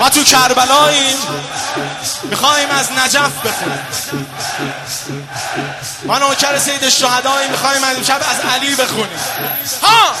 [0.00, 1.16] ما تو کربلاییم
[2.22, 3.86] می‌خوایم از نجف بخونیم.
[6.04, 9.18] ما نوکر سید الشهداییم می‌خوایم از شب از علی بخونیم.
[9.82, 10.14] ها!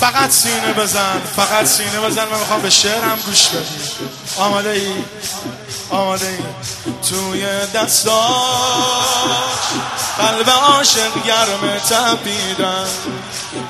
[0.00, 3.80] فقط سینه بزن فقط سینه بزن من می‌خوام به شعرم گوش بدی
[4.36, 5.04] آماده ای؟
[5.90, 6.38] آماده ای
[7.08, 8.14] توی دستاش.
[10.18, 12.86] قلب عاشق گرم تپیدن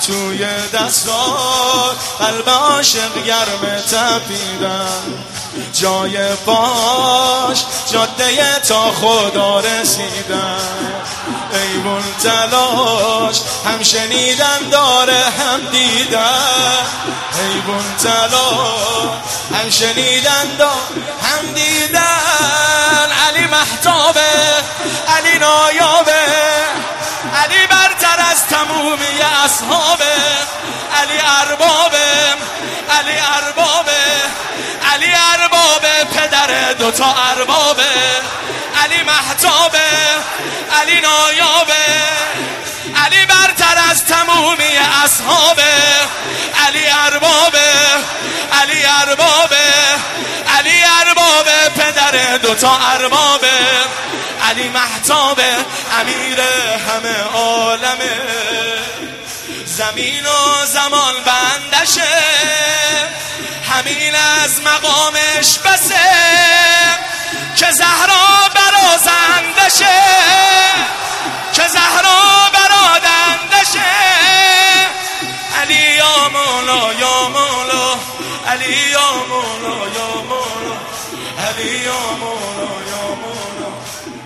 [0.06, 1.96] توی دستاش.
[2.20, 5.24] قلب عاشق گرم تپیدن
[5.72, 10.60] جای باش جاده تا خدا رسیدن
[11.52, 16.86] ایمون تلاش هم شنیدن داره هم دیدن
[17.38, 19.10] ایمون تلاش
[19.54, 20.70] هم شنیدن داره
[21.22, 22.09] هم دیدن
[25.50, 26.22] نایابه.
[27.42, 30.14] علی برتر از تمومی اصحابه.
[31.00, 32.06] علی اربابه.
[32.98, 34.02] علی اربابه.
[34.92, 36.04] علی اربابه.
[36.04, 37.92] پدر دوتا اربابه.
[38.84, 39.88] علی محتابه.
[40.80, 41.84] علی نایابه.
[43.04, 45.72] علی برتر از تمومی اصحابه.
[46.66, 47.70] علی اربابه.
[48.62, 49.66] علی اربابه.
[50.58, 51.70] علی اربابه.
[52.10, 53.48] پدر دوتا اربابه
[54.50, 55.56] علی محتابه
[56.00, 56.40] امیر
[56.88, 58.16] همه عالمه.
[59.64, 62.08] زمین و زمان بندشه
[63.70, 65.94] همین از مقامش بسه.
[67.56, 69.29] که زهرا برازندشه
[81.60, 83.70] علی یا مولا یا مولا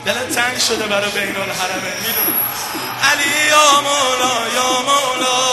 [0.05, 2.39] دل تنگ شده برای بین الحرمه می‌دونم
[3.11, 5.45] علی یا مولا یا مولا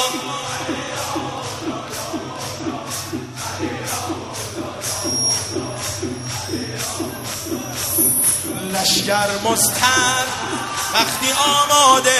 [8.73, 10.25] لشگر مستر
[10.93, 12.11] وقتی آماده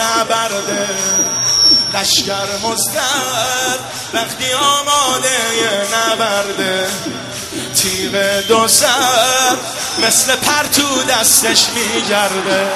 [0.00, 0.88] نبرده.
[1.94, 3.78] لشگر مستر
[4.14, 5.38] وقتی آماده
[5.94, 6.88] نبرده.
[7.76, 9.56] تیغ دو سر
[9.98, 12.72] مثل پرتو دستش میگرده.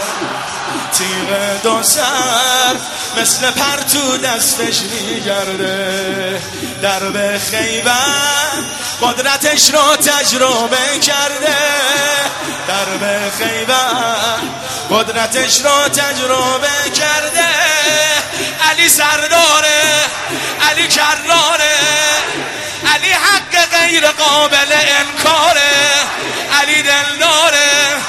[0.92, 2.76] تیغ دو سر
[3.16, 6.42] مثل پرتو دستش میگرده.
[6.82, 8.62] درب خیبر
[9.02, 11.56] قدرتش رو تجربه کرده.
[12.68, 14.38] درب خیبر
[14.90, 17.48] قدرتش رو تجربه کرده.
[18.70, 19.82] علی سرداره
[20.70, 21.41] علی غیر
[24.18, 25.72] قابل انکاره.
[26.62, 28.02] علی دلداره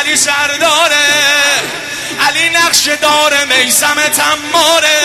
[0.00, 1.06] علی سرداره.
[2.28, 5.00] علی نقش داره میسم تماره.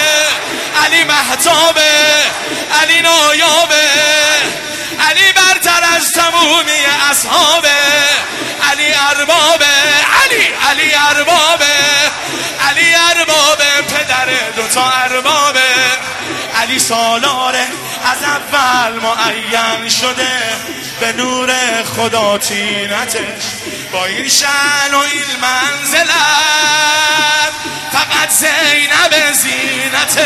[0.86, 1.92] علی محتابه
[2.82, 3.88] علی نایابه.
[5.10, 7.70] علی برتر از تمومی اصحابه.
[8.72, 9.66] علی اربابه
[10.24, 11.66] علی علی اربابه.
[12.70, 15.37] علی اربابه پدر دوتا اربابه.
[16.68, 17.68] علی سالاره.
[18.04, 20.40] از اول معین شده.
[21.00, 23.44] به نور خدا تینتش
[23.92, 26.14] با این شن و این منزلت.
[27.92, 30.26] فقط زینب زینتش.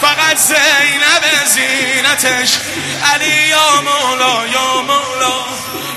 [0.00, 2.58] فقط زینب زینتش.
[3.14, 5.44] علی یا مولا یا مولا.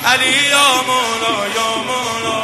[0.06, 2.41] علی یا مولا یا مولا.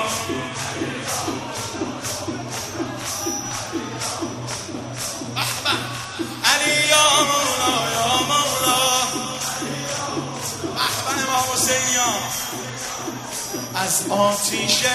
[13.88, 14.90] از آتیشه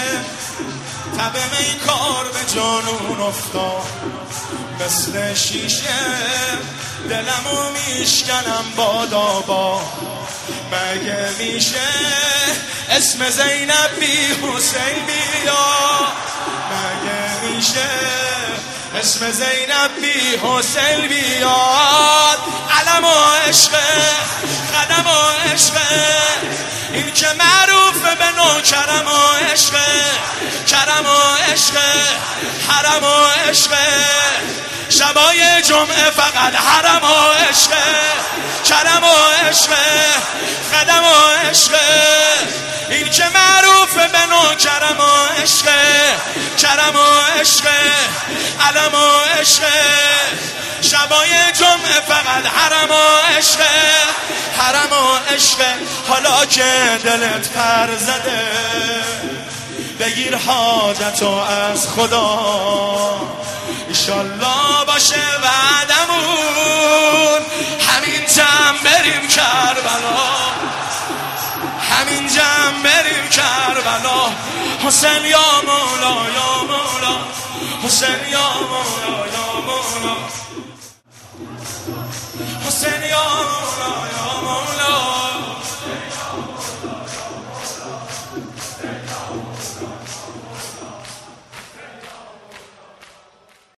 [1.17, 3.87] تب می کار به جانون افتاد.
[4.85, 5.83] مثل شیشه
[7.09, 9.81] دلمو میشکنم بادابا
[10.71, 11.89] مگه میشه
[12.89, 15.67] اسم زینب بی حسین بیا
[16.71, 17.89] مگه میشه
[18.99, 22.37] اسم زینب بی حسین بیاد؟
[22.79, 23.77] علم و عشقه
[24.73, 26.13] قدم و عشقه
[26.93, 27.82] این که معروف
[28.15, 30.03] به نو کرم و عشقه
[30.67, 32.03] کرم و عشقه
[32.69, 33.77] حرم و عشقه
[34.89, 37.83] شبای جمعه فقط حرم و عشقه
[38.65, 39.75] کرم و عشقه
[40.73, 41.77] قدم و عشقه
[42.89, 46.17] این که معروف به نو کرم و عشقه
[46.57, 47.69] کرم و عشقه
[48.59, 49.83] علم و عشقه
[50.81, 53.92] شبای جمعه فقط حرم و عشقه
[54.63, 55.73] حرم و عشقه
[56.07, 56.63] حالا که
[57.03, 58.41] دلت پر زده
[59.99, 63.21] بگیر حاجتو از خدا.
[63.87, 66.21] ایشالله باشه بعدمون
[67.89, 70.23] همین جمع بریم کربلا.
[71.91, 74.31] همین جمع بریم کربلا.
[74.87, 77.17] حسین یا مولا یا مولا.
[77.83, 80.15] حسین یا مولا یا مولا.
[82.67, 84.22] حسین یا مولا